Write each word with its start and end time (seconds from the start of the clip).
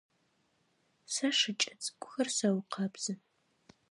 Сэ 1.13 1.27
шыкӏэ 1.37 1.73
цӏыкӏур 1.83 2.27
сэукъэбзы. 2.37 3.13